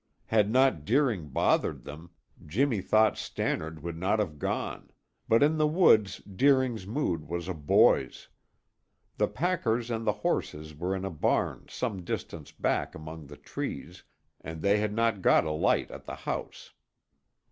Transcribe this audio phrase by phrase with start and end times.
[0.25, 2.09] Had not Deering bothered them,
[2.47, 4.89] Jimmy thought Stannard would not have gone,
[5.29, 8.27] but in the woods Deering's mood was a boy's.
[9.17, 14.01] The packers and the horses were in a barn some distance back among the trees,
[14.43, 16.71] and they had not got a light at the house.